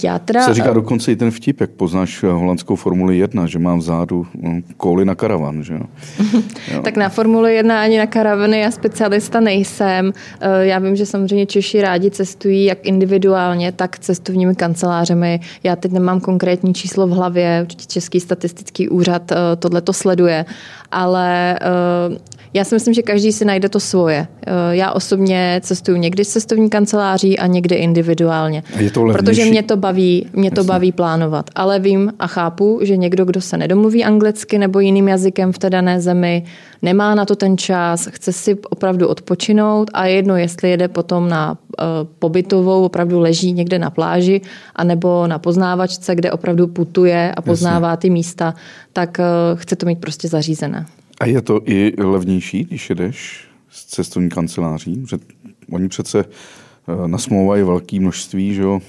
Já 0.03 0.19
teda... 0.19 0.45
Se 0.45 0.53
říká 0.53 0.73
dokonce 0.73 1.11
i 1.11 1.15
ten 1.15 1.31
vtip, 1.31 1.61
jak 1.61 1.69
poznáš 1.69 2.23
holandskou 2.23 2.75
Formuli 2.75 3.17
1, 3.17 3.47
že 3.47 3.59
mám 3.59 3.79
vzadu 3.79 4.27
no, 4.41 4.61
koly 4.77 5.05
na 5.05 5.15
karavan, 5.15 5.63
že 5.63 5.73
jo? 5.73 5.81
tak 6.83 6.97
na 6.97 7.09
Formuli 7.09 7.55
1 7.55 7.81
ani 7.81 7.97
na 7.97 8.07
karavany 8.07 8.59
já 8.59 8.71
specialista 8.71 9.39
nejsem. 9.39 10.13
Eh, 10.41 10.65
já 10.65 10.79
vím, 10.79 10.95
že 10.95 11.05
samozřejmě 11.05 11.45
Češi 11.45 11.81
rádi 11.81 12.11
cestují 12.11 12.65
jak 12.65 12.85
individuálně, 12.85 13.71
tak 13.71 13.99
cestovními 13.99 14.55
kancelářemi. 14.55 15.39
Já 15.63 15.75
teď 15.75 15.91
nemám 15.91 16.19
konkrétní 16.19 16.73
číslo 16.73 17.07
v 17.07 17.11
hlavě, 17.11 17.59
určitě 17.61 17.85
Český 17.85 18.19
statistický 18.19 18.89
úřad 18.89 19.31
eh, 19.31 19.35
tohle 19.59 19.81
to 19.81 19.93
sleduje, 19.93 20.45
ale 20.91 21.59
eh, 21.61 22.39
já 22.53 22.63
si 22.63 22.75
myslím, 22.75 22.93
že 22.93 23.01
každý 23.01 23.31
si 23.31 23.45
najde 23.45 23.69
to 23.69 23.79
svoje. 23.79 24.27
Eh, 24.47 24.51
já 24.71 24.91
osobně 24.91 25.61
cestuju 25.63 25.97
někdy 25.97 26.25
s 26.25 26.29
cestovní 26.29 26.69
kanceláří 26.69 27.39
a 27.39 27.47
někdy 27.47 27.75
individuálně. 27.75 28.63
A 28.75 28.79
je 28.79 28.91
to 28.91 29.05
protože 29.13 29.45
mě 29.45 29.63
to 29.63 29.77
baví, 29.79 30.29
mě 30.33 30.51
to 30.51 30.63
baví 30.63 30.91
plánovat. 30.91 31.49
Ale 31.55 31.79
vím 31.79 32.13
a 32.19 32.27
chápu, 32.27 32.79
že 32.81 32.97
někdo, 32.97 33.25
kdo 33.25 33.41
se 33.41 33.57
nedomluví 33.57 34.03
anglicky 34.03 34.57
nebo 34.57 34.79
jiným 34.79 35.07
jazykem 35.07 35.51
v 35.51 35.57
té 35.57 35.69
dané 35.69 36.01
zemi, 36.01 36.43
nemá 36.81 37.15
na 37.15 37.25
to 37.25 37.35
ten 37.35 37.57
čas, 37.57 38.07
chce 38.11 38.33
si 38.33 38.55
opravdu 38.69 39.07
odpočinout 39.07 39.89
a 39.93 40.05
jedno, 40.05 40.35
jestli 40.35 40.69
jede 40.69 40.87
potom 40.87 41.29
na 41.29 41.51
uh, 41.51 41.85
pobytovou, 42.19 42.85
opravdu 42.85 43.19
leží 43.19 43.51
někde 43.51 43.79
na 43.79 43.89
pláži, 43.89 44.41
anebo 44.75 45.27
na 45.27 45.39
poznávačce, 45.39 46.15
kde 46.15 46.31
opravdu 46.31 46.67
putuje 46.67 47.33
a 47.37 47.41
poznává 47.41 47.97
ty 47.97 48.09
místa, 48.09 48.53
tak 48.93 49.17
uh, 49.19 49.59
chce 49.59 49.75
to 49.75 49.85
mít 49.85 49.99
prostě 49.99 50.27
zařízené. 50.27 50.85
A 51.19 51.25
je 51.25 51.41
to 51.41 51.61
i 51.65 51.93
levnější, 51.97 52.63
když 52.63 52.89
jedeš 52.89 53.47
s 53.69 53.85
cestovní 53.85 54.29
kanceláří? 54.29 55.03
Že 55.09 55.17
oni 55.71 55.87
přece 55.89 56.25
Eh, 56.25 56.58
nasmlouvají 57.07 57.63
velké 57.63 57.99
množství, 57.99 58.53
že 58.53 58.61
jo, 58.61 58.79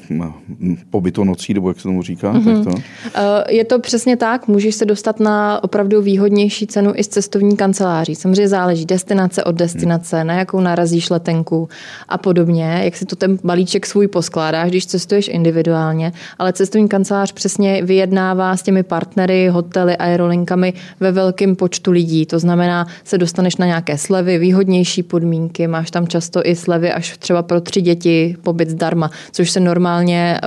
pobytonocí, 0.90 1.54
nebo 1.54 1.68
jak 1.68 1.76
se 1.76 1.82
tomu 1.82 2.02
říká. 2.02 2.32
Mm-hmm. 2.32 2.64
Tak 2.64 2.74
to? 2.74 2.80
Eh, 3.14 3.54
je 3.54 3.64
to 3.64 3.78
přesně 3.78 4.16
tak, 4.16 4.48
můžeš 4.48 4.74
se 4.74 4.84
dostat 4.84 5.20
na 5.20 5.64
opravdu 5.64 6.02
výhodnější 6.02 6.66
cenu 6.66 6.92
i 6.96 7.04
z 7.04 7.08
cestovní 7.08 7.56
kanceláří. 7.56 8.14
Samozřejmě 8.14 8.48
záleží 8.48 8.86
destinace 8.86 9.44
od 9.44 9.54
destinace, 9.54 10.16
hmm. 10.16 10.26
na 10.26 10.34
jakou 10.34 10.60
narazíš 10.60 11.10
letenku 11.10 11.68
a 12.08 12.18
podobně, 12.18 12.80
jak 12.84 12.96
si 12.96 13.06
to 13.06 13.16
ten 13.16 13.38
balíček 13.44 13.86
svůj 13.86 14.08
poskládáš, 14.08 14.70
když 14.70 14.86
cestuješ 14.86 15.28
individuálně, 15.28 16.12
ale 16.38 16.52
cestovní 16.52 16.88
kancelář 16.88 17.32
přesně 17.32 17.82
vyjednává 17.84 18.56
s 18.56 18.62
těmi 18.62 18.82
partnery, 18.82 19.48
hotely, 19.48 19.96
aerolinkami 19.96 20.72
ve 21.00 21.12
velkém 21.12 21.56
počtu 21.56 21.90
lidí. 21.90 22.26
To 22.26 22.38
znamená, 22.38 22.86
se 23.04 23.18
dostaneš 23.18 23.56
na 23.56 23.66
nějaké 23.66 23.98
slevy, 23.98 24.38
výhodnější 24.38 25.02
podmínky, 25.02 25.66
máš 25.66 25.90
tam 25.90 26.06
často 26.06 26.46
i 26.46 26.56
slevy 26.56 26.92
až 26.92 27.18
třeba 27.18 27.42
pro 27.42 27.60
tři 27.60 27.82
děti 27.94 28.36
pobyt 28.42 28.70
zdarma, 28.70 29.10
což 29.32 29.50
se 29.50 29.60
normálně, 29.60 30.40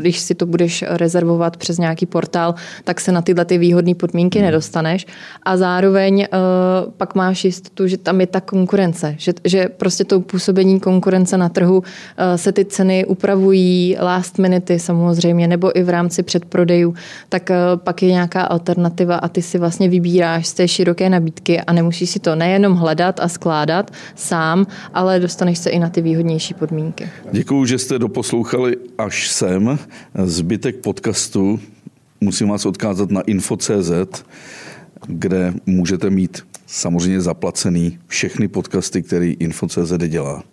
když 0.00 0.18
si 0.18 0.34
to 0.34 0.46
budeš 0.46 0.84
rezervovat 0.88 1.56
přes 1.56 1.78
nějaký 1.78 2.06
portál, 2.06 2.54
tak 2.84 3.00
se 3.00 3.12
na 3.12 3.22
tyhle 3.22 3.44
ty 3.44 3.58
výhodné 3.58 3.94
podmínky 3.94 4.38
hmm. 4.38 4.46
nedostaneš 4.46 5.06
a 5.42 5.56
zároveň 5.56 6.26
pak 6.96 7.14
máš 7.14 7.44
jistotu, 7.44 7.86
že 7.86 7.96
tam 7.96 8.20
je 8.20 8.26
ta 8.26 8.40
konkurence, 8.40 9.14
že, 9.18 9.32
že 9.44 9.68
prostě 9.68 10.04
to 10.04 10.20
působení 10.20 10.80
konkurence 10.80 11.36
na 11.36 11.48
trhu 11.48 11.82
se 12.36 12.52
ty 12.52 12.64
ceny 12.64 13.04
upravují 13.06 13.96
last 14.00 14.38
minuty 14.38 14.78
samozřejmě, 14.78 15.48
nebo 15.48 15.78
i 15.78 15.82
v 15.82 15.88
rámci 15.88 16.22
předprodejů, 16.22 16.94
tak 17.28 17.50
pak 17.76 18.02
je 18.02 18.08
nějaká 18.08 18.42
alternativa 18.42 19.16
a 19.16 19.28
ty 19.28 19.42
si 19.42 19.58
vlastně 19.58 19.88
vybíráš 19.88 20.46
z 20.46 20.52
té 20.52 20.68
široké 20.68 21.08
nabídky 21.08 21.60
a 21.60 21.72
nemusíš 21.72 22.10
si 22.10 22.20
to 22.20 22.34
nejenom 22.34 22.74
hledat 22.74 23.20
a 23.20 23.28
skládat 23.28 23.90
sám, 24.14 24.66
ale 24.94 25.20
dostaneš 25.20 25.58
se 25.58 25.70
i 25.70 25.78
na 25.78 25.88
ty 25.88 26.00
výhodnější 26.00 26.54
podmínky. 26.54 26.89
Děkuji, 27.32 27.64
že 27.64 27.78
jste 27.78 27.98
doposlouchali 27.98 28.76
až 28.98 29.28
sem. 29.28 29.78
Zbytek 30.24 30.76
podcastu 30.76 31.60
musím 32.20 32.48
vás 32.48 32.66
odkázat 32.66 33.10
na 33.10 33.20
info.cz, 33.20 34.24
kde 35.06 35.54
můžete 35.66 36.10
mít 36.10 36.46
samozřejmě 36.66 37.20
zaplacený 37.20 37.98
všechny 38.06 38.48
podcasty, 38.48 39.02
který 39.02 39.36
info.cz 39.38 39.92
dělá. 40.08 40.44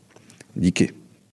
Díky. 0.56 1.07